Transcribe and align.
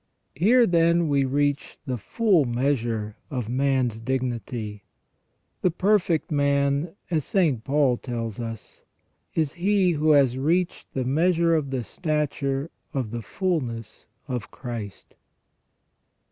Here, 0.33 0.65
then, 0.65 1.09
we 1.09 1.25
reach 1.25 1.77
the 1.85 1.95
full 1.99 2.45
measure 2.45 3.17
of 3.29 3.47
man's 3.47 3.99
dignity. 3.99 4.83
The 5.61 5.69
perfect 5.69 6.31
man, 6.31 6.95
as 7.11 7.23
St 7.23 7.63
Paul 7.63 7.97
tells 7.97 8.39
us, 8.39 8.83
is 9.35 9.53
he 9.53 9.91
who 9.91 10.09
has 10.13 10.39
reached 10.39 10.91
the 10.95 11.05
measure 11.05 11.53
of 11.53 11.69
the 11.69 11.83
stature 11.83 12.71
of 12.95 13.11
the 13.11 13.21
fulness 13.21 14.07
of 14.27 14.49
Christ. 14.49 15.13